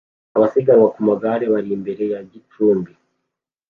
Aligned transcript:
Abasiganwa 0.37 0.87
ku 0.93 0.99
magare 1.07 1.45
bari 1.53 1.69
imbere 1.77 2.03
ya 2.11 2.19
gicumbi 2.31 2.91